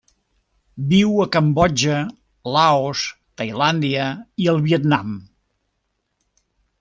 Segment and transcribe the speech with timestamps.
[0.93, 1.99] Viu a Cambodja,
[2.57, 3.03] Laos,
[3.41, 4.07] Tailàndia
[4.47, 5.15] i el Vietnam.